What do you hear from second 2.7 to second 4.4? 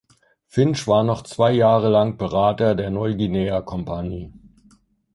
der Neuguinea-Kompagnie.